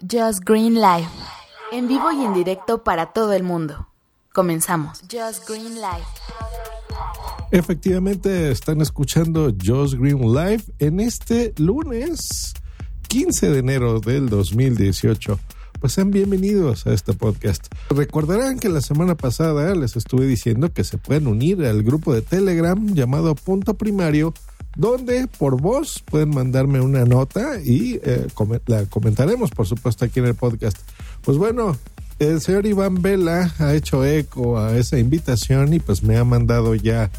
[0.00, 1.08] Just Green Live.
[1.72, 3.86] En vivo y en directo para todo el mundo.
[4.32, 5.02] Comenzamos.
[5.02, 6.06] Just Green Live.
[7.50, 12.54] Efectivamente, están escuchando Just Green Live en este lunes
[13.08, 15.38] 15 de enero del 2018.
[15.80, 17.66] Pues sean bienvenidos a este podcast.
[17.90, 22.22] Recordarán que la semana pasada les estuve diciendo que se pueden unir al grupo de
[22.22, 24.32] Telegram llamado Punto Primario
[24.76, 28.26] donde por voz pueden mandarme una nota y eh,
[28.66, 30.78] la comentaremos, por supuesto, aquí en el podcast.
[31.22, 31.76] Pues bueno,
[32.18, 36.74] el señor Iván Vela ha hecho eco a esa invitación y pues me ha mandado
[36.74, 37.10] ya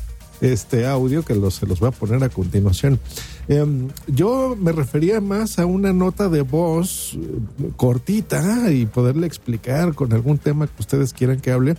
[0.42, 3.00] este audio que se los voy a poner a continuación.
[3.48, 9.94] Em, yo me refería más a una nota de voz eh, cortita y poderle explicar
[9.94, 11.76] con algún tema que ustedes quieran que hable.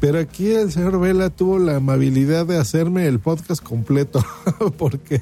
[0.00, 4.24] Pero aquí el señor Vela tuvo la amabilidad de hacerme el podcast completo
[4.78, 5.20] porque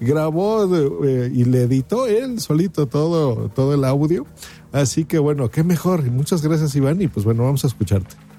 [0.00, 0.68] grabó
[1.04, 4.26] eh, y le editó él solito todo, todo el audio.
[4.72, 6.02] Así que bueno, qué mejor.
[6.10, 8.29] Muchas gracias Iván y pues bueno, vamos a escucharte.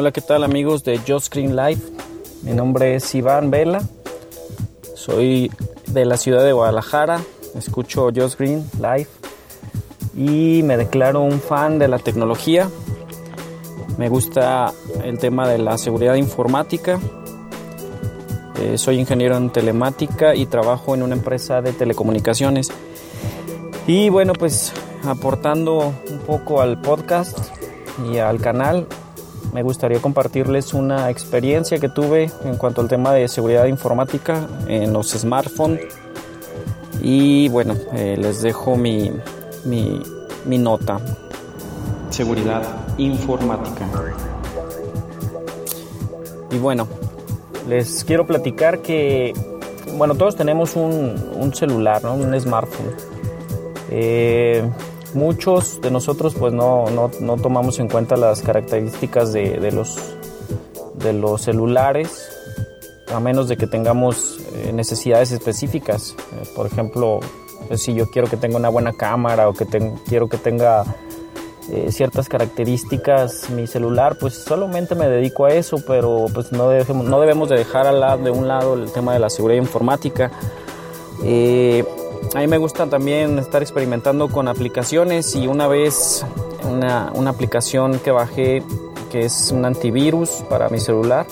[0.00, 1.80] Hola, ¿qué tal amigos de Just Screen Live?
[2.42, 3.82] Mi nombre es Iván Vela.
[4.94, 5.50] Soy
[5.88, 7.20] de la ciudad de Guadalajara,
[7.56, 9.08] escucho Just Green Live
[10.16, 12.70] y me declaro un fan de la tecnología.
[13.96, 17.00] Me gusta el tema de la seguridad informática.
[18.60, 22.70] Eh, soy ingeniero en telemática y trabajo en una empresa de telecomunicaciones.
[23.88, 27.36] Y bueno, pues aportando un poco al podcast
[28.12, 28.86] y al canal,
[29.52, 34.92] me gustaría compartirles una experiencia que tuve en cuanto al tema de seguridad informática en
[34.92, 35.80] los smartphones.
[37.00, 39.10] Y bueno, eh, les dejo mi,
[39.64, 40.02] mi,
[40.44, 40.98] mi nota.
[42.10, 42.62] Seguridad
[42.98, 43.86] informática.
[46.50, 46.88] Y bueno,
[47.68, 49.34] les quiero platicar que,
[49.96, 52.14] bueno, todos tenemos un, un celular, ¿no?
[52.14, 52.90] un smartphone.
[53.90, 54.68] Eh,
[55.14, 59.98] muchos de nosotros pues no, no, tomamos en cuenta las características de, de, los,
[60.94, 62.28] de los celulares,
[63.12, 66.14] a menos de que tengamos eh, necesidades específicas.
[66.32, 67.20] Eh, por ejemplo,
[67.66, 69.66] pues, si yo quiero que tenga una buena cámara o que
[70.06, 70.84] quiero que tenga
[71.70, 77.06] eh, ciertas características mi celular, pues solamente me dedico a eso, pero pues no debemos,
[77.06, 80.30] no debemos de dejar al lado, de un lado el tema de la seguridad informática.
[82.34, 86.24] A mí me gusta también estar experimentando con aplicaciones y una vez
[86.64, 88.62] una, aplicación que bajé
[89.10, 91.26] que es un antivirus para mi celular,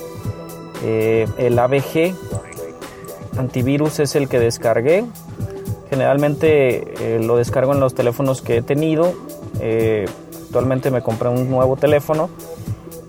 [0.83, 2.15] eh, el ABG
[3.39, 5.05] antivirus es el que descargué.
[5.91, 9.13] Generalmente eh, lo descargo en los teléfonos que he tenido.
[9.61, 10.07] Eh,
[10.45, 12.31] actualmente me compré un nuevo teléfono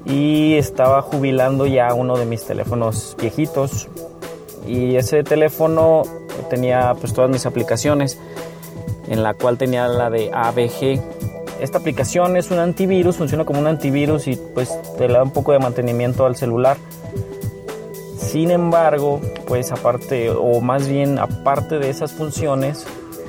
[0.05, 3.87] y estaba jubilando ya uno de mis teléfonos viejitos.
[4.67, 6.03] Y ese teléfono
[6.47, 8.17] tenía pues todas mis aplicaciones,
[9.07, 11.01] en la cual tenía la de ABG.
[11.59, 15.51] Esta aplicación es un antivirus, funciona como un antivirus y pues te da un poco
[15.51, 16.77] de mantenimiento al celular.
[18.17, 22.85] Sin embargo, pues aparte, o más bien aparte de esas funciones,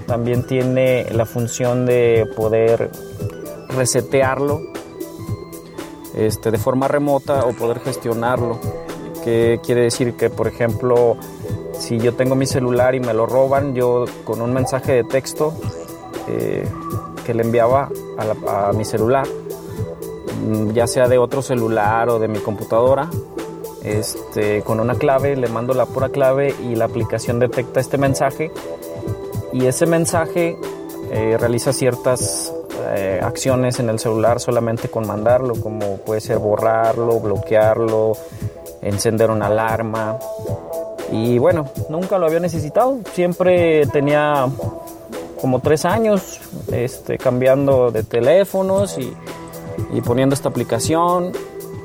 [0.06, 2.90] también tiene la función de poder
[3.68, 4.62] resetearlo
[6.14, 8.58] este, de forma remota o poder gestionarlo.
[9.22, 11.16] Que quiere decir que, por ejemplo,
[11.88, 15.54] si yo tengo mi celular y me lo roban, yo con un mensaje de texto
[16.28, 16.68] eh,
[17.24, 17.88] que le enviaba
[18.46, 19.26] a, mi celular,
[20.44, 23.08] mm, ya sea de otro celular o de mi computadora,
[23.82, 28.52] este, con una clave, le mando la pura clave y la aplicación detecta este mensaje.
[29.54, 30.58] Y ese mensaje
[31.10, 32.52] eh, realiza ciertas
[32.96, 38.12] eh, acciones en el celular solamente con mandarlo, como puede ser borrarlo, bloquearlo,
[38.82, 40.18] encender una alarma,
[41.10, 42.98] y bueno, nunca lo había necesitado.
[43.12, 44.46] Siempre tenía
[45.40, 46.40] como tres años
[46.72, 49.12] este, cambiando de teléfonos y,
[50.02, 51.32] poniendo esta aplicación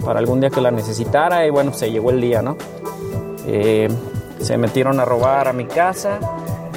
[0.03, 1.45] para algún día que la necesitara.
[1.45, 2.57] Y bueno, se llegó el día, ¿no?
[3.47, 3.87] Eh,
[4.39, 6.19] se metieron a robar a mi casa,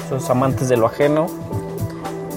[0.05, 1.27] esos amantes de lo ajeno.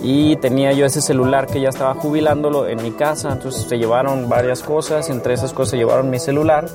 [0.03, 4.31] Y tenía yo ese celular que ya estaba jubilándolo en mi casa, entonces se llevaron
[4.31, 6.69] varias cosas, entre esas cosas se llevaron mi celular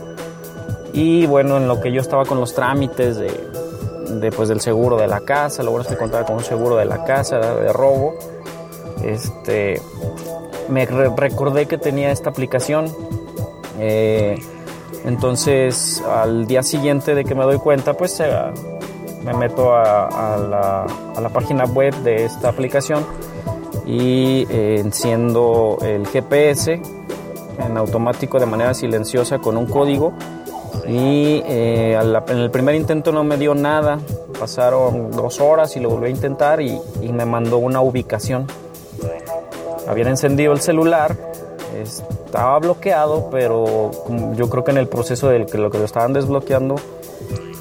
[0.95, 5.07] y bueno, en lo que yo estaba con los trámites de, pues, del seguro de
[5.07, 8.15] la casa, lo bueno es que contaba con un seguro de la casa, de robo,
[9.03, 9.81] este,
[10.69, 12.85] me recordé que tenía esta aplicación.
[13.77, 14.37] Eh,
[15.03, 18.31] entonces, al día siguiente de que me doy cuenta, pues eh,
[19.25, 20.87] me meto a,
[21.19, 23.05] la, página web de esta aplicación
[23.85, 26.81] y eh, enciendo el GPS
[27.59, 30.13] en automático de manera silenciosa con un código
[30.87, 33.99] Y eh, en el primer intento no me dio nada,
[34.39, 36.79] pasaron dos horas y lo volví a intentar y,
[37.11, 38.47] me mandó una ubicación.
[39.87, 41.15] Habían encendido el celular,
[41.81, 43.91] estaba bloqueado, pero
[44.35, 46.75] yo creo que en el proceso de lo que lo estaban desbloqueando,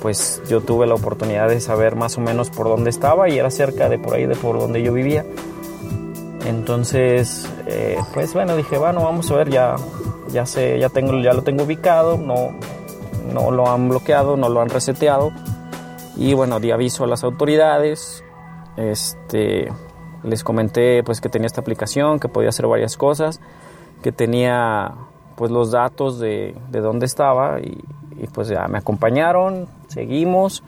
[0.02, 3.50] pues yo tuve la oportunidad de saber más o menos por dónde estaba y era
[3.50, 5.24] cerca de por ahí de por donde yo vivía.
[6.46, 9.76] Entonces, eh, pues bueno, dije, bueno, vamos a ver, ya,
[10.30, 12.50] ya sé, ya tengo, ya lo tengo ubicado, no,
[13.34, 15.32] no lo han bloqueado, no lo han reseteado.
[16.16, 18.24] Y bueno, di aviso a las autoridades.
[18.76, 19.68] Este,
[20.22, 23.40] les comenté pues que tenía esta aplicación, que podía hacer varias cosas,
[24.02, 24.94] que tenía
[25.36, 27.82] pues los datos de, de dónde estaba y,
[28.32, 30.62] pues ya me acompañaron, seguimos.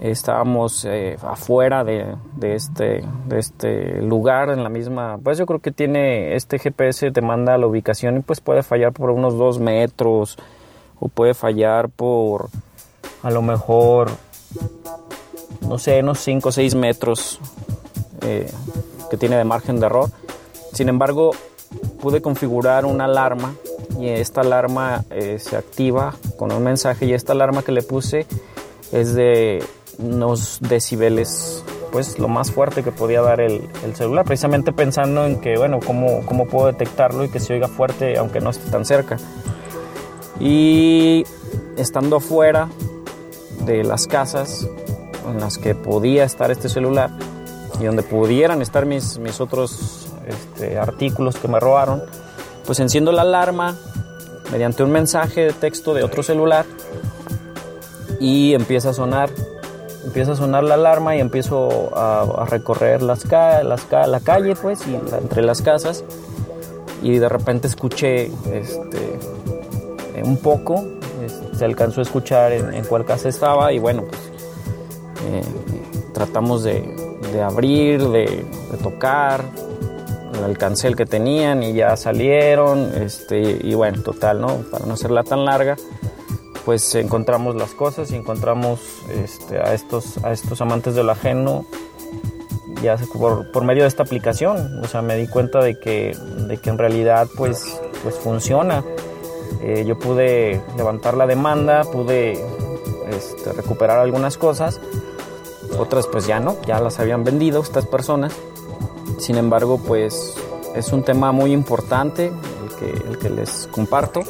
[0.00, 5.72] Estábamos eh, afuera de, de, este, este lugar, en la misma, pues yo creo que
[5.72, 10.38] tiene, este GPS te manda la ubicación y pues puede fallar por unos dos metros,
[11.00, 12.50] o puede fallar por
[13.22, 14.10] a lo mejor,
[15.62, 17.40] no sé, unos 5 o 6 metros
[18.22, 18.50] eh,
[19.10, 20.10] que tiene de margen de error.
[20.72, 21.32] Sin embargo,
[22.00, 23.54] pude configurar una alarma
[23.98, 28.26] y esta alarma eh, se activa con un mensaje y esta alarma que le puse
[28.92, 29.62] es de
[29.98, 35.40] unos decibeles pues lo más fuerte que podía dar el, el, celular, precisamente pensando en
[35.40, 38.84] que, bueno, cómo, cómo puedo detectarlo y que se oiga fuerte aunque no esté tan
[38.84, 39.18] cerca.
[40.40, 41.24] Y
[41.76, 42.68] estando afuera
[43.64, 44.66] de las casas
[45.28, 47.10] en las que podía estar este celular
[47.78, 52.02] y donde pudieran estar mis, mis otros este, artículos que me robaron,
[52.66, 53.76] pues enciendo la alarma
[54.52, 56.66] mediante un mensaje de texto de otro celular
[58.20, 59.30] y empieza a sonar.
[60.04, 64.94] Empieza a sonar la alarma y empiezo a, recorrer las, las la calle, pues, y
[64.94, 66.04] entre las casas.
[67.02, 69.18] Y de repente escuché este,
[70.20, 70.86] eh, un poco,
[71.52, 74.20] se alcanzó a escuchar en, cuál casa estaba y bueno, pues
[75.26, 75.42] eh,
[76.12, 76.82] tratamos de,
[77.42, 78.44] abrir, de,
[78.82, 79.44] tocar
[80.46, 84.48] el cancel que tenían y ya salieron, este, y bueno, total, ¿no?
[84.70, 85.76] Para no hacerla tan larga,
[86.64, 88.80] pues encontramos las cosas y encontramos
[89.22, 91.66] este, a, estos, a estos amantes del ajeno
[92.82, 96.16] ya por, por, medio de esta aplicación, o sea, me di cuenta de que,
[96.48, 98.82] de que en realidad pues, pues funciona.
[99.62, 102.44] Eh, yo pude levantar la demanda, pude
[103.10, 104.80] este, recuperar algunas cosas,
[105.78, 108.32] otras pues ya no, ya las habían vendido estas personas.
[109.18, 110.34] Sin embargo, pues
[110.74, 114.20] es un tema muy importante el que, el que les comparto,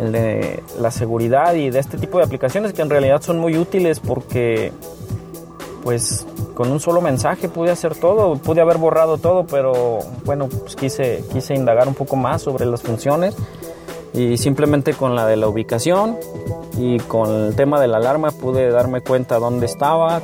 [0.00, 3.56] el de la seguridad y de este tipo de aplicaciones que en realidad son muy
[3.56, 4.72] útiles porque
[5.82, 10.76] pues con un solo mensaje pude hacer todo, pude haber borrado todo, pero bueno, pues
[10.76, 13.36] quise, quise indagar un poco más sobre las funciones
[14.14, 16.16] y simplemente con la de la ubicación
[16.76, 20.22] y con el tema de la alarma pude darme cuenta dónde estaba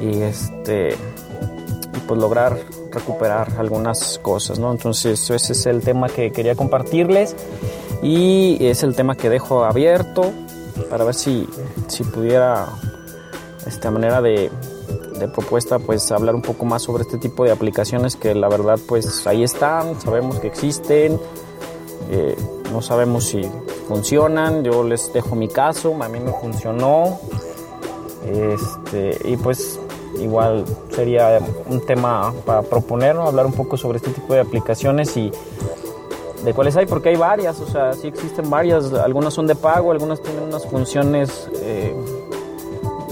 [0.00, 2.58] y este y pues lograr
[2.90, 4.70] recuperar algunas cosas, ¿no?
[4.70, 7.34] Entonces ese es el tema que quería compartirles
[8.02, 10.32] y es el tema que dejo abierto
[10.90, 11.48] para ver si,
[11.86, 12.66] si pudiera
[13.66, 14.50] esta manera de,
[15.18, 18.78] de propuesta pues hablar un poco más sobre este tipo de aplicaciones que la verdad
[18.86, 21.18] pues ahí están, sabemos que existen,
[22.10, 22.36] eh,
[22.72, 23.42] no sabemos si
[23.86, 27.20] funcionan, yo les dejo mi caso, a mí me funcionó.
[28.24, 29.80] Este, y pues
[30.20, 35.30] igual sería un tema para proponer, hablar un poco sobre este tipo de aplicaciones y
[36.44, 39.92] de cuáles hay, porque hay varias, o sea, sí existen varias, algunas son de pago,
[39.92, 41.94] algunas tienen unas funciones, eh,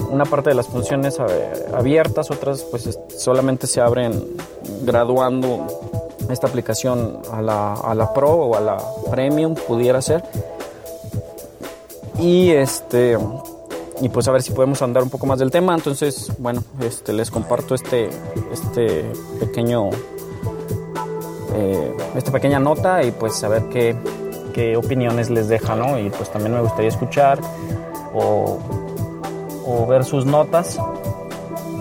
[0.09, 4.35] una parte de las funciones eh, abiertas, otras pues solamente se abren
[4.83, 5.65] graduando
[6.31, 8.77] esta aplicación a la, a la Pro o a la
[9.09, 10.23] Premium pudiera ser.
[12.19, 13.17] Y este
[14.01, 15.73] y pues a ver si podemos andar un poco más del tema.
[15.73, 18.09] Entonces, bueno, este les comparto este
[18.51, 19.89] este pequeño
[21.53, 23.95] eh, esta pequeña nota y pues a ver qué,
[24.53, 25.99] qué opiniones les deja, ¿no?
[25.99, 27.39] Y pues también me gustaría escuchar
[28.13, 28.57] o,
[29.65, 30.79] o ver sus notas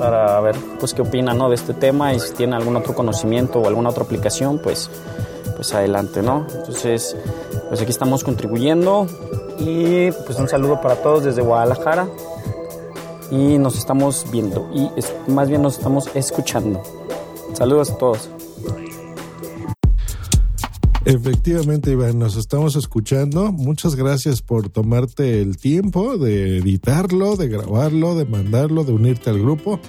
[0.01, 1.51] para ver pues qué opinan ¿no?
[1.51, 4.91] de este tema y si tienen algún otro conocimiento o alguna otra aplicación, pues,
[5.57, 6.47] pues adelante, ¿no?
[6.55, 7.15] Entonces,
[7.69, 9.07] pues aquí estamos contribuyendo
[9.59, 12.09] y pues un saludo para todos desde Guadalajara
[13.31, 14.91] y nos estamos viendo y
[15.31, 16.83] más bien nos estamos escuchando.
[17.53, 18.31] Saludos a todos.
[21.07, 23.53] Efectivamente, Iván, nos estamos escuchando.
[23.53, 29.41] Muchas gracias por tomarte el tiempo de editarlo, de grabarlo, de mandarlo, de unirte al
[29.41, 29.81] grupo.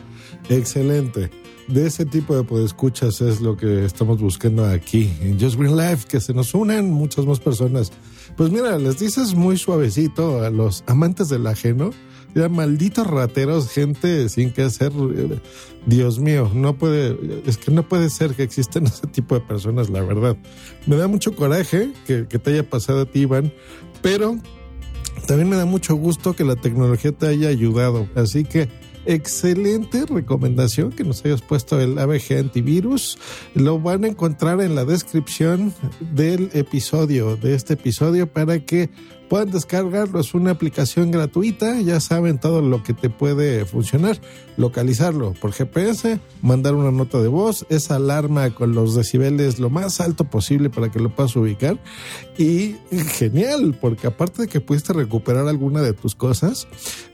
[0.50, 1.30] Excelente.
[1.68, 6.08] De ese tipo de escuchas es lo que estamos buscando aquí en Just Green Life,
[6.08, 7.92] que se nos unan muchas más personas.
[8.38, 11.92] Pues mira, les dices muy suavecito a los amantes del ajeno
[12.36, 14.92] ya, malditos rateros, gente sin que hacer.
[15.86, 19.90] Dios mío, no puede, es que no puede ser que existan ese tipo de personas,
[19.90, 20.38] la verdad.
[20.86, 23.52] Me da mucho coraje que, que te haya pasado a ti, Iván,
[24.02, 24.38] pero
[25.28, 28.08] también me da mucho gusto que la tecnología te haya ayudado.
[28.16, 28.70] Así que
[29.06, 33.18] excelente recomendación que nos hayas puesto el ABG antivirus.
[33.56, 35.74] Lo van a encontrar en la descripción
[36.14, 38.90] del episodio, de este episodio, para que
[39.32, 40.20] puedan descargarlo.
[40.20, 44.20] Es una aplicación gratuita, ya saben todo lo que te puede funcionar.
[44.58, 50.02] Localizarlo por GPS, mandar una nota de voz, esa alarma con los decibeles lo más
[50.02, 51.80] alto posible para que lo puedas ubicar.
[52.38, 52.76] Y
[53.18, 56.68] genial, porque aparte de que pudiste recuperar alguna de tus cosas,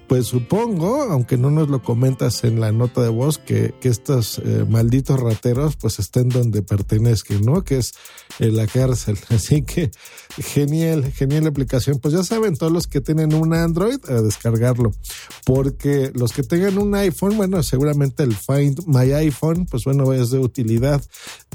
[0.07, 4.65] pues supongo, aunque no nos lo comentas en la nota de voz, que, estos eh,
[4.67, 7.63] malditos rateros pues estén donde pertenezcan, ¿no?
[7.63, 7.93] Que es
[8.39, 9.17] en la cárcel.
[9.29, 9.91] Así que
[10.37, 11.99] genial, genial aplicación.
[12.07, 14.93] Pues ya saben, todos los que tienen un Android, a descargarlo.
[15.43, 20.29] Porque los que tengan un iPhone, bueno, seguramente el Find My iPhone, pues bueno, es
[20.29, 21.03] de utilidad.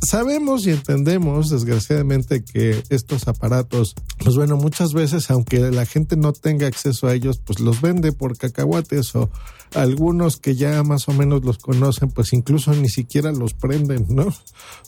[0.03, 6.35] Sabemos y entendemos, desgraciadamente, que estos aparatos, pues bueno, muchas veces, aunque la gente no
[6.35, 9.31] tenga acceso a ellos, pues los vende por cacahuates o
[9.75, 14.35] algunos que ya más o menos los conocen, pues incluso ni siquiera los prenden, ¿no?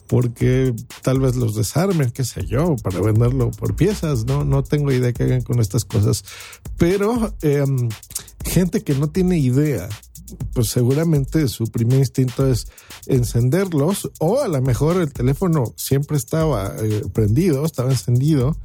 [0.09, 4.45] Porque tal vez los desarmen, qué sé yo, para venderlo por piezas, ¿no?
[4.45, 6.25] No tengo idea que hagan con estas cosas.
[6.79, 7.89] Pero em,
[8.45, 9.89] gente que no tiene idea
[10.53, 12.67] pues seguramente su primer instinto es
[13.07, 18.57] encenderlos o a lo mejor el teléfono siempre estaba eh, prendido, estaba encendido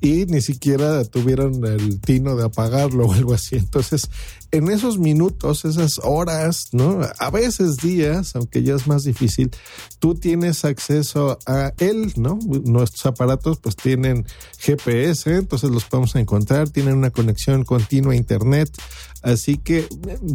[0.00, 3.56] y ni siquiera tuvieron el tino de apagarlo o algo así.
[3.56, 4.08] Entonces,
[4.50, 7.00] en esos minutos, esas horas, ¿no?
[7.18, 9.50] A veces días, aunque ya es más difícil,
[9.98, 12.38] tú tienes acceso a él, ¿no?
[12.64, 14.26] Nuestros aparatos pues tienen
[14.58, 18.70] GPS, entonces los podemos encontrar, tienen una conexión continua a Internet.
[19.22, 19.86] Así que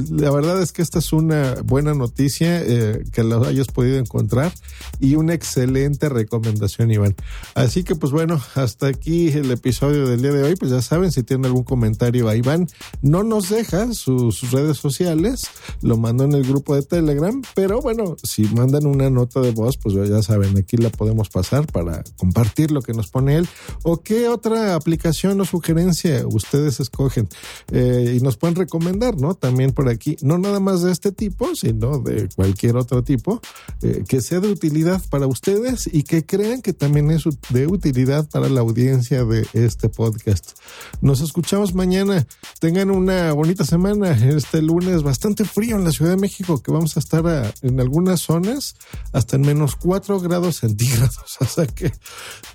[0.10, 4.54] la verdad es que esta es una buena noticia eh, que lo hayas podido encontrar
[5.00, 7.16] y una excelente recomendación, Iván.
[7.56, 10.56] Así que pues bueno, hasta aquí el episodio del día de hoy.
[10.56, 12.68] Pues ya saben, si tienen algún comentario a Iván,
[13.02, 15.48] no nos deja sus redes sociales,
[15.82, 19.78] lo mandó en el grupo de Telegram, pero bueno, si mandan una nota de voz,
[19.78, 23.48] pues ya saben, aquí la podemos pasar para compartir lo que nos pone él
[23.84, 27.28] o qué otra aplicación o sugerencia ustedes escogen
[27.72, 29.36] eh, y nos pueden recomendar, ¿no?
[29.36, 33.42] También por aquí, no nada más de este tipo, sino de cualquier otro tipo,
[33.82, 38.30] eh, que sea de utilidad para ustedes y que crean que también es de utilidad
[38.30, 40.58] para la audiencia de este podcast.
[41.02, 42.28] Nos escuchamos mañana.
[42.60, 44.12] Tengan una bonita semana.
[44.12, 48.22] Este lunes bastante frío en la Ciudad de México, que vamos a estar en algunas
[48.22, 48.76] zonas
[49.14, 51.38] hasta en menos 4 grados centígrados.
[51.40, 51.92] O sea que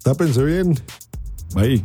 [0.02, 0.78] tápense bien.
[1.54, 1.84] Bye.